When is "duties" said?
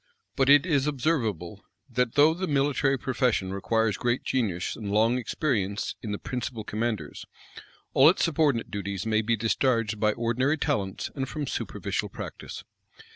8.71-9.05